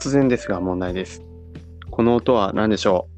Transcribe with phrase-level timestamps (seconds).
[0.00, 1.24] 突然ですが問題です。
[1.90, 3.08] この音は何でしょ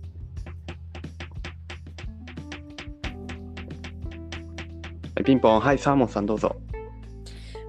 [5.18, 5.22] う？
[5.22, 6.56] ピンポン、はい、サーモンさんどうぞ。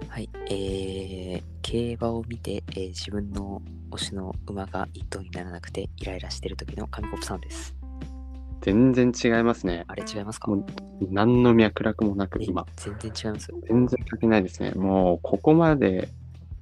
[0.07, 3.61] はい、えー、競馬を見て、えー自分の
[3.91, 7.75] 推しの馬が一頭にならなくてイライラしてる時の紙コップさんです。
[8.61, 9.83] 全然違いますね。
[9.87, 10.49] あれ違いますか？
[10.49, 10.65] もう
[11.09, 12.65] 何の脈絡もなくえ今。
[12.77, 13.49] 全然違います。
[13.67, 14.71] 全然関係ないですね。
[14.71, 16.07] もうここまで、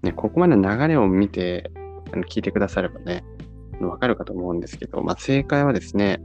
[0.02, 1.70] ね、ここまでの流れを見て
[2.12, 3.23] あの聞いてくださればね、
[3.81, 6.20] わかるかと思うんですけど、まあ、正解はですね、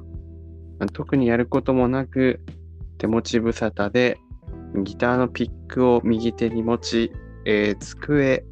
[0.78, 2.40] まあ特にやることもなく、
[2.98, 4.18] 手持ち無沙汰で、
[4.82, 7.12] ギターのピックを右手に持ち、
[7.44, 8.44] えー机、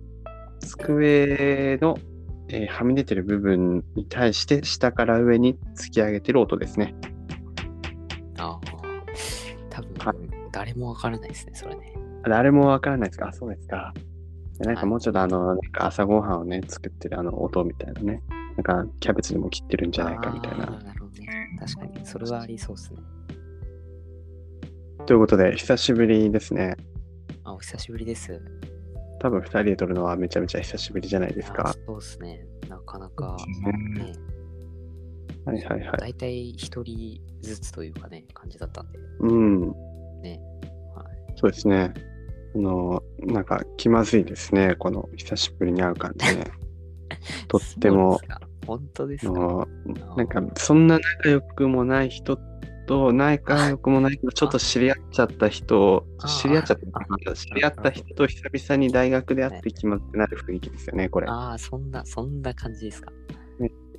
[0.61, 1.99] 机の、
[2.49, 6.95] えーはみ出てる部分に対して下から上に突き上げてる音ですね。
[8.39, 8.61] ああ、
[9.71, 10.15] 多分、は
[10.53, 11.95] 誰もわからないですね、それね。
[12.25, 13.29] 誰もわからないですか？
[13.29, 13.93] あ、そうですか。
[14.59, 18.23] でなんかもうちょっとあの、なんか朝ごはんをね、作ってるあの音みたいなね。
[18.57, 20.67] なんかキャベツにも切ってるんじゃないかみたいな。
[20.67, 21.57] なるほどね。
[21.59, 22.99] 確かに、それはありそうですね。
[25.07, 26.77] ということで、久しぶりですね。
[27.45, 28.41] あ、お久しぶりです。
[29.21, 31.75] 多分2人で撮るのはめちゃめちゃ久しぶりじゃないですあか。
[31.87, 32.47] そうですね。
[32.69, 33.73] なかなか、ね
[34.05, 34.13] ね、
[35.45, 35.99] はいはいはい。
[35.99, 38.99] 大体一人ずつというかね、感じだったんで。
[39.21, 39.61] うん。
[40.23, 40.41] ね。
[40.95, 41.33] はい。
[41.37, 41.93] そうですね。
[42.55, 44.75] あの、なんか気まずいですね。
[44.77, 46.45] この久しぶりに会う感じね。
[47.49, 48.19] とっても。
[48.67, 49.67] 本当ですか？
[50.17, 52.39] なんかそんな仲良くもない人
[52.87, 56.07] と仲良くもないけど ちょっと知り合っちゃった人
[56.43, 57.31] 知り合っちゃった。
[57.31, 61.27] あ知り合った人と久々に大学で会って気まずくなる雰囲気ですよねこれ。
[61.29, 63.13] あああ、そんな、そんな感じですか？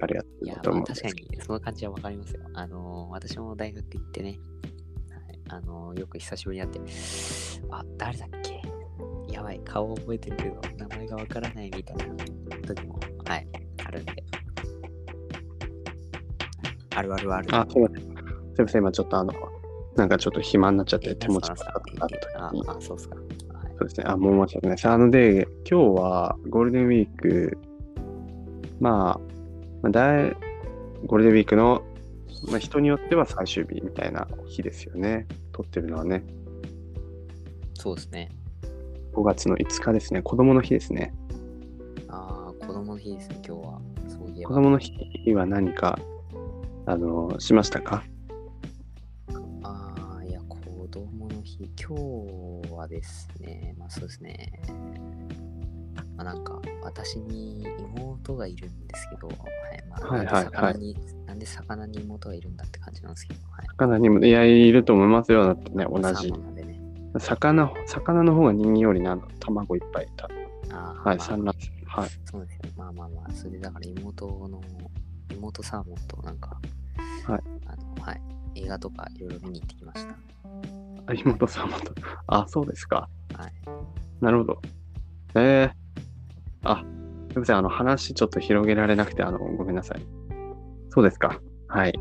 [0.08, 2.42] りがというや、とまあ、思う確かに、その感じはわかりますよ。
[2.54, 4.40] あのー、私も大学行ってね、
[5.10, 6.82] はい、あのー、よく久しぶりに会って、
[7.72, 8.53] あ、誰だっけ？
[9.34, 12.04] やばい、顔覚えてるけど、名前がわからないみたいな
[12.68, 13.48] 時も、はい、
[13.86, 14.24] あるんで。
[16.96, 17.48] あるあるある。
[17.48, 19.34] どあすいませんすいません今ちょっとあの
[19.96, 23.16] なんかちょっと暇になっちゃっえて手持ちがかかった時にああ、そうっすか。
[23.16, 23.26] はい
[23.76, 24.06] そうですね。
[24.08, 24.88] あ、もう申し訳ないです。
[24.88, 27.58] あので、今日はゴールデンウィーク、
[28.80, 29.20] まあ、
[29.82, 30.38] まあ、だい
[31.08, 31.84] ゴールデンウィークの、
[32.50, 35.28] まあ、人によっては最終日みたいな日ですよね。
[35.52, 36.24] 撮ってるのはね。
[37.74, 38.30] そうですね。
[39.14, 40.22] 5月の5日ですね。
[40.24, 41.14] 子供の日ですね。
[42.10, 43.82] ああ、子供の日ですね、今日は。
[44.08, 44.50] そういえば。
[44.50, 46.00] 子供の日は何か、
[46.88, 48.04] あの、しましたか？
[49.62, 50.58] ああ、いや、子
[50.90, 51.96] 供の日、今
[52.66, 54.60] 日はですね、まあそうですね、
[56.18, 59.38] まあなんか、私に妹がいるんですけど、はい、
[59.90, 60.98] まあ、はいはいはいなんで魚に、
[61.28, 63.68] なんで魚に妹がいるんだって感じなんですけど、はい。
[63.78, 65.46] 魚にも、いや、いると思いますよ。
[65.46, 66.34] だってね、同じ。
[67.20, 70.30] 魚、魚の方が人間よりな、卵いっぱいいた。
[70.76, 71.54] ああ、はい、まあ産卵。
[71.86, 72.10] はい。
[72.26, 72.62] そうですよ。
[72.78, 74.62] まあまあまあ、それでだから妹の、
[75.32, 76.60] 妹サーモンとなんか、
[77.28, 77.42] はい。
[77.68, 78.22] あの、はい、
[78.56, 80.16] 映画とかいろいろ見に行ってきました。
[81.06, 81.94] あ妹さんもと。
[82.28, 83.10] あ、そうですか。
[83.38, 83.54] はい。
[84.22, 84.62] なるほど。
[85.36, 85.72] ええ
[86.64, 86.84] あ、す
[87.36, 87.58] みません。
[87.58, 90.02] あの、話ちょっと広げられなくて、あの、ごめんなさい。
[90.90, 91.40] そうですか。
[91.68, 91.94] はい。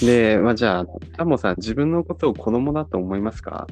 [0.00, 0.86] で、まあ、じゃあ、
[1.16, 3.66] タモさん、自分のことを子供だと思いますか？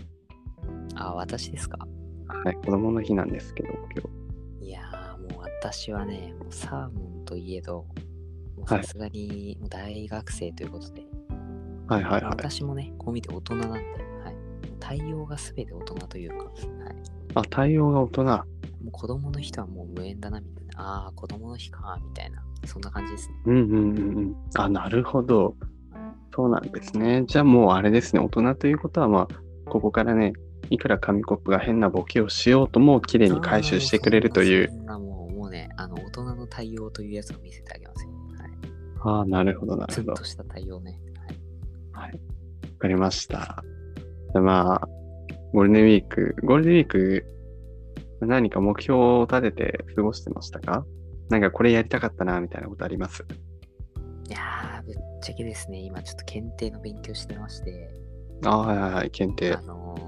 [0.96, 1.86] あ、私ですか？
[2.28, 4.08] はい、子供の日なんですけど、今
[4.60, 4.66] 日。
[4.66, 7.86] いやーもう私はね、もうサーモンといえど、
[8.66, 11.02] さすがに大学生ということで、
[11.86, 12.24] はいはいはい。
[12.24, 13.78] 私もね、こう見て大人なんで、
[14.24, 14.34] はい、
[14.80, 16.54] 対応が全て大人というか、はい、
[17.34, 18.24] あ、対応が大人。
[18.24, 18.42] も
[18.86, 23.34] う子供の人はもう無縁だなみたいな、ああ、子供の日か、みたいな、そんな感じですね。
[23.46, 24.36] うんうんうんうん。
[24.54, 25.54] あ、なるほど。
[26.34, 27.24] そうなんですね。
[27.26, 28.20] じゃあもうあれですね。
[28.20, 30.34] 大人ということは、まあ、ここからね、
[30.70, 34.74] いくら紙コップが変なボケをしようとも、綺麗に回収してくれるというそ。
[34.74, 38.10] んなもう、もうね、あの、大人の対応というやつを見せてあげますよ。
[38.38, 39.18] はい。
[39.18, 40.12] ああ、なるほど、なるほど。
[40.12, 41.00] ツンとした対応ね。
[41.92, 42.08] はい。
[42.08, 42.12] はい。
[42.12, 42.18] わ
[42.78, 43.62] かりました。
[44.34, 44.88] でまあ、
[45.52, 47.24] ゴールデンウィーク、ゴールデンウィーク、
[48.20, 50.84] 何か目標を立てて過ごしてましたか？
[51.28, 53.24] なんかこれやりたかったな、みたいなことあります？
[54.28, 57.90] いやー、ぶっちゃけですね、今ちょっと検定の勉強してまして、
[58.44, 59.60] ああ、はいはいはい、検定あ。
[59.62, 60.05] のー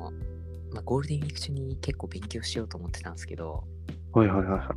[0.79, 3.65] まあ、ゴールデンウィーク中に結構勉強しようと思ってたんですけど、
[4.13, 4.69] はいはいはいはい。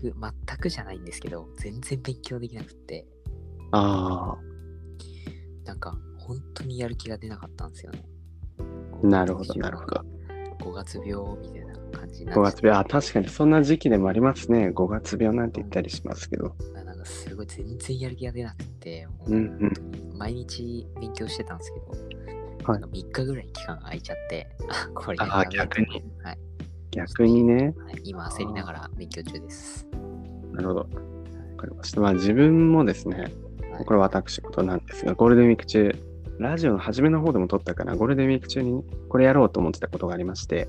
[0.00, 0.16] 全く、
[0.48, 3.06] 全くじゃないんですけど、全然勉強できなくって、
[3.72, 4.34] あ
[5.66, 8.04] なんか、本当にやる気が出なかったんですよね。
[9.04, 10.00] あ、なるほど、なるほど。
[10.60, 14.70] 5月病みたいな感じにな5っ月病、あ、確かにそんな時期でもありますね。
[14.70, 16.50] 5月病なんて言ったりしますけど。
[16.50, 22.15] て、なんかすごい全然やる気が出なくて、もううんうん毎日勉強してたんですけど、
[22.66, 25.86] はいなんか3日ぐらい期間が空いちゃって、あ、 これあ逆に
[26.22, 26.38] はい、
[26.90, 27.74] 逆にね。
[27.78, 28.00] はい。
[28.04, 29.86] 今焦りながら勉強中です。
[30.52, 30.80] なるほど。
[30.80, 30.86] わ
[31.56, 32.00] かりました。
[32.00, 33.32] まあ自分もですね、はい
[33.84, 35.94] これは私事なんですが、ゴールデンウィーク中、
[36.38, 40.68] ラジオの初めの方でも撮ったかな、ゴールデンウィーク中にこれやろうと思ってたことがありまして、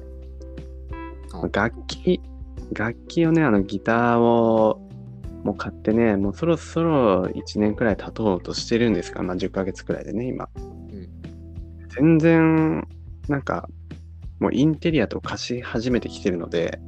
[1.41, 2.21] うん楽器、
[2.73, 4.81] 楽器をね、あのギターを
[5.43, 10.49] もう買ってね、もうそろそろ1年くらい経とうとしてるんですが、まあ10ヶ月くらいでね、今。
[11.99, 12.19] うん。
[12.19, 12.87] 全然、
[13.27, 13.67] なんか、
[14.39, 16.79] もうインテリアと貸し始めてきてるので、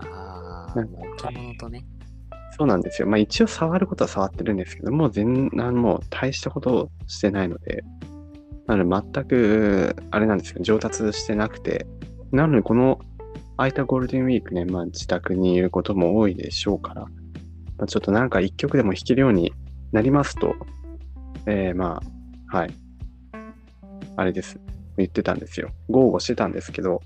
[0.00, 1.84] ああ、なんもう置物とね。
[2.58, 3.08] そうなんですよ。
[3.08, 7.84] まあ一応触ることは触ってるんですけども、全然もう大したことをしてないので、
[8.66, 11.86] なので全く、あれなんですよ、上達してなくて、
[12.32, 12.98] なのでこの
[13.56, 17.10] 空いたゴールデンウィークね、まあ自宅にいることも多いでしょうから、ま
[17.84, 19.52] あ、ちょっとなんか一曲でも弾けるように
[19.92, 20.56] なりますと、
[21.46, 22.00] えー、ま
[22.50, 22.87] あ、はい。
[24.18, 24.58] あれです。
[24.96, 25.70] 言ってたんですよ。
[25.88, 27.00] 豪語してたんですけど、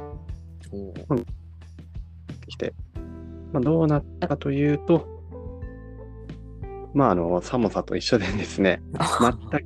[2.59, 2.75] て、
[3.53, 5.07] まあ、どうなったかというと、
[6.95, 8.83] まあ、あの、寒さと一緒でですね、
[9.21, 9.63] 全く、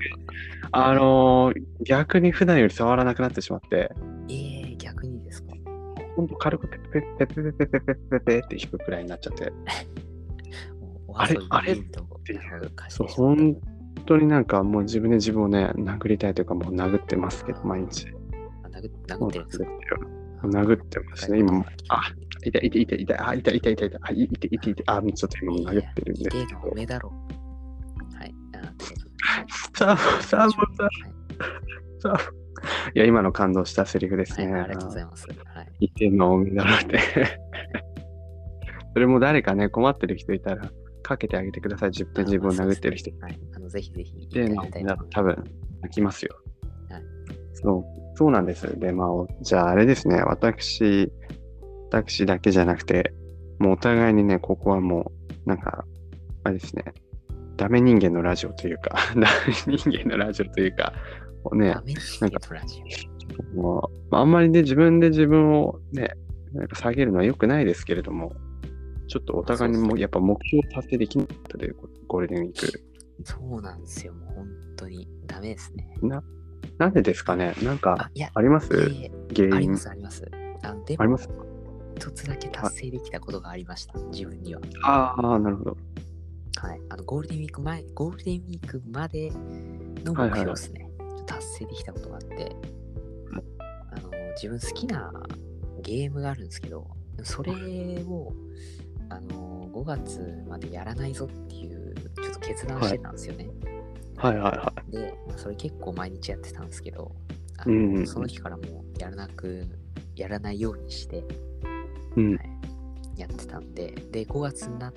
[0.72, 1.52] あの
[1.82, 3.92] 逆に普段より触らなくなってしまって、
[4.28, 5.54] えー、逆にですか？
[6.16, 9.52] ほんと軽くペペペペペペペペペペペって弾くくらいになっちゃって、
[11.14, 11.74] あれあれ？
[11.76, 12.40] ポイントていう。
[12.88, 13.08] そう、
[14.06, 18.06] 当になんかもう自分で自分をね、殴りたいというかもう殴ってますけど、毎日。
[18.64, 19.66] あ殴殴ってるんですか
[20.44, 21.38] 殴ってますね。
[21.38, 22.02] 今も、あ、
[22.44, 26.70] 痛い痛い痛い痛い、あ、痛い痛い痛い痛い、あ、痛い痛い痛いあ、ちょっと今も殴ってるんですけいのは。
[26.74, 27.12] 上だろ
[28.12, 28.16] う。
[28.16, 28.34] はい。
[28.54, 32.46] あということでサーモン、サいーモン。
[32.94, 34.54] いや、今の感動したセリフですはい、ね。
[34.54, 35.26] ありがとうございます。
[35.28, 35.72] はい。
[35.80, 37.00] 言ってんのおめだろうって。
[38.94, 40.70] それも誰かね、困ってる人いたら、
[41.06, 41.90] かけてあげてください。
[41.90, 43.12] 10分自分を殴ってる人。
[43.20, 43.38] はい。
[43.54, 45.44] あの、ぜひぜひで、言のってあ多分、
[45.82, 46.36] 泣きますよ。
[46.90, 47.02] はい
[47.54, 48.78] そう、そうなんです。
[48.78, 51.10] で、まあ、おじゃああれですね、私、
[51.90, 53.14] 私だけじゃなくて、
[53.58, 55.12] もうお互いにね、ここはも
[55.46, 55.84] う、なんか、
[56.44, 56.84] あれですね、
[57.56, 59.28] ダメ人間のラジオというか、 ダ
[59.66, 60.92] メ人間のラジオというか、
[61.52, 62.82] ねダ、メ人間のラジ
[63.54, 63.60] オ。
[63.60, 66.10] もう、まああんまりね、自分で自分をね、
[66.52, 68.34] なんか下げるのは良くないですけれども、
[69.08, 72.82] ちょっとお互いにもやっぱ目標達成できなかったということゴールデンウィーク。
[73.24, 74.12] そうなんですよ。
[74.14, 75.88] もう本当にダメですね。
[76.78, 77.54] なんでですかね？
[77.62, 78.68] なんかあ、ります？
[79.34, 79.54] 原因？
[79.54, 79.76] ありま。
[79.78, 80.30] す、あります。
[80.62, 81.28] あのでも、あります？
[81.96, 83.98] 一つだけ達成できたことがありました。
[84.10, 84.60] 自分には。
[84.82, 85.76] ああ、なるほど。
[86.58, 86.80] はい。
[86.90, 89.30] あの、ゴールデンウィーク前、ゴールデンウィークまで
[90.04, 90.90] の目標ですね。
[90.98, 92.56] ちょっと達成できたことがあって、
[93.92, 95.10] あの、自分好きな
[95.82, 96.86] ゲームがあるんですけど、
[97.22, 98.32] それを、
[99.08, 103.48] あの、5月までやらないぞっていう、ちょっと決断してたんですよね。
[104.16, 107.12] はいはいはで、まあそれ結構毎日やってたんですけど、
[107.58, 108.62] あのうんうんうんその日からも
[108.96, 109.66] うやらなく、
[110.14, 111.22] やらないようにして、い。
[112.16, 112.38] うん。
[113.16, 114.92] やってたんで、で、5月にな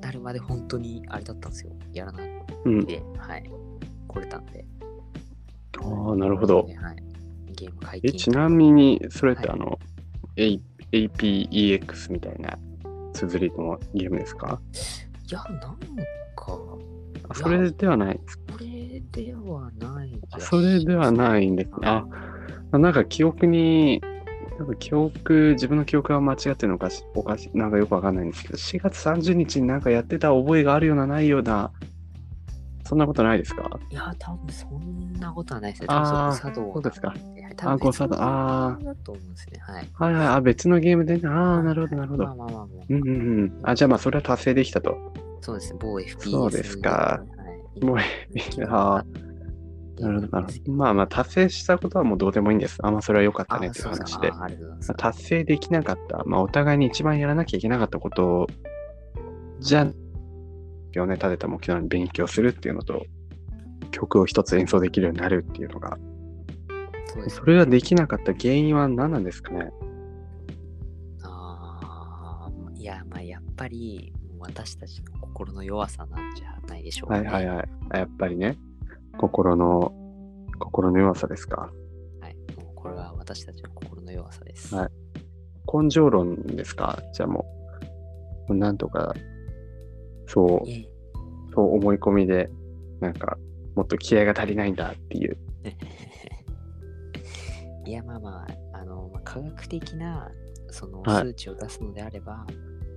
[0.00, 1.72] なるまで本当にあれだったんですよ。
[1.92, 2.30] やらない
[2.64, 2.84] うん。
[2.86, 3.50] で、はい、
[4.06, 4.64] 来れたんで。
[5.80, 6.64] ああ、なるほど。
[6.66, 6.96] ねはい、
[7.52, 8.18] ゲーム解え、禁。
[8.20, 9.78] ちなみに、それってはいあの、
[10.36, 10.60] A-
[10.92, 12.58] APEX みたいな
[13.12, 14.60] 綴りのゲームですか？
[15.30, 15.58] いや、なん
[16.36, 16.58] か、
[17.28, 20.20] あそれではないですこれではない。
[20.38, 21.88] それではないんですね。
[22.72, 24.00] あ、なんか記憶に、
[24.58, 31.70] なんか記憶、自分の記憶が間違ってるのかし、おかしい、なんかよくわかんないんですけど、4月30日になんかやってた覚えがあるような、ないような、
[32.88, 33.68] そんなことないですか？
[33.90, 35.88] いや、多分そんなことはないですね。
[35.90, 37.14] あ分それ誤作動そうですか
[37.62, 39.60] あ誤作動あーゲームだと思うんですね。
[39.60, 39.90] はい。
[39.92, 42.24] はいはい、あ、別のゲームでね、ああ、なるほど、なるほど。
[42.24, 42.66] まあまあまあまあ。
[42.88, 43.60] うんうんうん。
[43.62, 44.96] あ、じゃあまあ、それは達成できたと。
[45.42, 45.78] そうですね。
[45.82, 46.30] 某 FPS。
[46.30, 47.24] そうですかは
[47.76, 47.84] い。
[47.84, 47.96] もう、
[48.68, 49.04] ああ、
[50.00, 50.72] なるほど、なるほど。
[50.72, 52.78] まあまあ、達成したことはもうどうでもいいんです。
[52.82, 54.32] あ、まあ、それは良かったねっていう話で。
[54.96, 58.46] 達成できなかった、まあ、お互いに一番やらなきゃいけなかったことを、
[59.60, 59.92] じゃあ、今
[61.04, 63.04] 日ね、立てた目標に勉強するっていうのと、
[63.90, 65.98] 曲を一つ演奏できるようになるっていうのが、
[67.28, 69.72] それができなかった原因は何なんですかね？
[71.22, 77.28] ああ、いや、まあ、やっぱり、私たちの心の弱さなんじゃないでしょうか、ね。
[77.28, 77.68] はいはいはい。
[77.90, 78.56] あやっぱりね、
[79.16, 79.92] 心の、
[80.58, 81.72] 心の弱さですか？
[82.20, 82.36] はい。
[82.56, 84.74] もうこれは私たちの心の弱さです。
[84.74, 84.90] はい
[85.70, 87.02] 根性論ですか？
[87.12, 87.44] じゃあも
[88.48, 89.14] う、なんとか、
[90.28, 90.88] そう、いえ
[91.54, 92.48] そう思い込みで、
[93.00, 93.36] なんか、
[93.74, 95.36] もっと気合が足りないんだっていう。
[97.84, 100.30] いや、まあまあ、あの、まあ、科学的な、
[100.70, 102.46] そのはい数値を出すのであれば、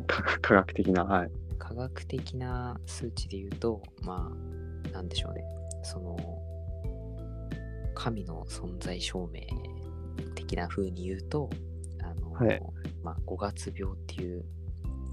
[0.05, 1.31] か科学的な、はい。
[1.57, 5.43] 科学的な数値で言うと、まあ、なんでしょうね。
[5.83, 6.17] その、
[7.95, 9.41] 神の存在証明
[10.35, 11.49] 的な風に言うと、
[12.01, 12.61] あの、はい
[13.03, 14.43] まあ、5月病っていう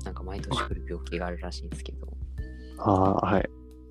[0.05, 2.07] なんか毎年来る病気があるらしいんですけど、
[2.79, 3.49] ああ、はい。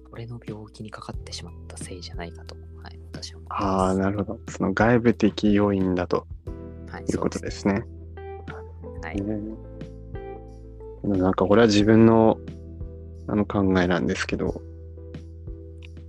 [0.10, 3.64] これの病気にかかってしまったせいじゃないかと、はい、私は思います。
[3.64, 4.40] ああ、なるほど。
[4.50, 6.26] その外部的要因だと
[6.90, 7.84] はい、いうことですね。
[9.04, 9.22] はい。
[9.22, 9.38] ね
[11.04, 12.38] なんかこれは自分の
[13.28, 14.62] あの考えなんですけど、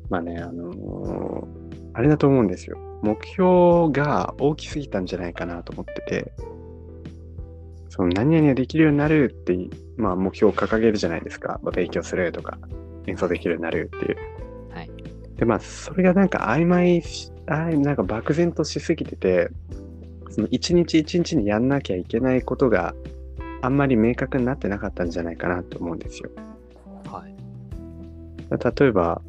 [0.09, 1.59] まあね、あのー
[1.99, 2.78] あれだと思うんですよ。
[3.02, 6.33] 目標が大きすぎたんじゃないかなと思ってて、
[7.88, 9.57] その何々ができるようになるって、
[9.97, 11.61] まあ目標を掲げるじゃないですか。
[11.62, 12.59] まあ勉強するとか、
[13.07, 14.16] 演奏できるようになるっていう。
[14.71, 14.90] はい。
[15.37, 19.50] で、まあ、それがなんか曖昧し、あいなんか漠然としすぎてて、
[20.30, 22.95] その一日一日にやんなきゃいけないことが
[23.62, 26.30] あんまり明確になってなかったんじゃないかなと思うんですよ。
[27.11, 27.35] はい。
[28.80, 29.23] 例えば、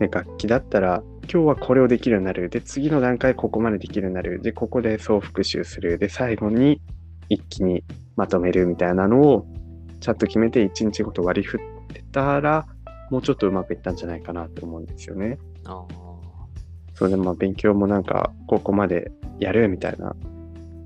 [0.00, 2.48] ね、楽器だったら、今日はこれをできるようになる。
[2.48, 4.40] で、次の段階ここまでできるようになる。
[4.40, 5.98] で、ここで総復習する。
[5.98, 6.80] で、最後に
[7.28, 7.84] 一気に
[8.16, 9.46] まとめるみたいなのを、
[10.00, 12.66] ちゃんと決めて一日ごと割り振ってたら、
[13.10, 15.38] もうちょっとうまくいったんじゃないかなと思うんですよね。
[16.94, 20.14] それでまあ勉強もなんか、ここまでやるみたいな、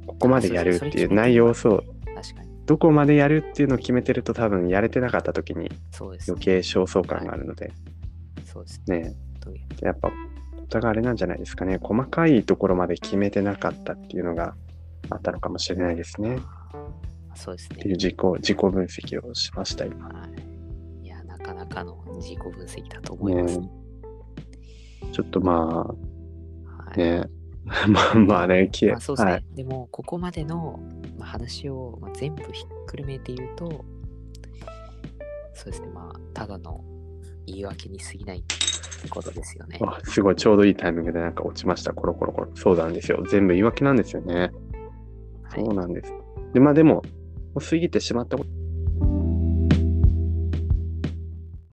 [0.06, 1.84] ここまでやるっていう内容をそう。
[2.66, 7.72] どこまでやるっていうのを決めてると多分やれてなかった時に余計焦燥感があるので、
[8.44, 9.84] そうですね、という。
[9.84, 10.12] やっぱ
[10.62, 11.78] お互いあれなんじゃないですかね。
[11.82, 14.54] 細かいところまで決めてなかったっていうのが
[15.08, 16.38] あったのかもしれないですね。
[17.34, 17.92] そうですっていうね。
[17.94, 20.08] 自己、自己分析をしました、今。
[20.08, 20.26] は
[21.02, 21.06] い。
[21.06, 23.58] いや、なかなかの自己分析だと思います。
[23.58, 23.70] ね
[25.12, 25.94] ちょっとまは
[26.94, 27.24] い あ、ね、
[27.88, 29.32] まあまあね、きまあ、そうですね。
[29.32, 29.44] はい。
[29.54, 30.80] でも、ここまでの、
[31.18, 33.84] まあ、話を、まあ、全部ひっくるめて言うと、
[35.54, 35.88] そうですね。
[35.88, 36.84] まあ、ただの
[37.46, 38.42] 言い訳に過ぎないっ
[39.02, 39.78] てことですよね。
[39.82, 41.92] あすごい、ちょうどいいタイミングでなんか落ちました。
[41.92, 42.50] コロコロコロ。
[42.54, 43.22] そうなんですよ。
[43.28, 44.50] 全部言い訳なんですよね。
[45.54, 46.12] そうなんです。
[46.54, 47.02] で、まあでも、
[47.58, 48.50] 過ぎてしまったこと